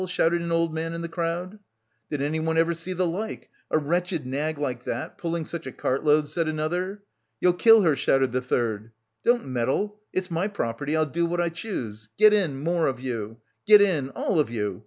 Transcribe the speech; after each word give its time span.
shouted 0.07 0.41
an 0.41 0.51
old 0.51 0.73
man 0.73 0.93
in 0.95 1.03
the 1.03 1.07
crowd. 1.07 1.59
"Did 2.09 2.23
anyone 2.23 2.57
ever 2.57 2.73
see 2.73 2.93
the 2.93 3.05
like? 3.05 3.51
A 3.69 3.77
wretched 3.77 4.25
nag 4.25 4.57
like 4.57 4.83
that 4.85 5.15
pulling 5.19 5.45
such 5.45 5.67
a 5.67 5.71
cartload," 5.71 6.27
said 6.27 6.47
another. 6.47 7.03
"You'll 7.39 7.53
kill 7.53 7.83
her," 7.83 7.95
shouted 7.95 8.31
the 8.31 8.41
third. 8.41 8.93
"Don't 9.23 9.45
meddle! 9.45 9.99
It's 10.11 10.31
my 10.31 10.47
property, 10.47 10.95
I'll 10.95 11.05
do 11.05 11.27
what 11.27 11.39
I 11.39 11.49
choose. 11.49 12.09
Get 12.17 12.33
in, 12.33 12.57
more 12.61 12.87
of 12.87 12.99
you! 12.99 13.37
Get 13.67 13.79
in, 13.79 14.09
all 14.15 14.39
of 14.39 14.49
you! 14.49 14.79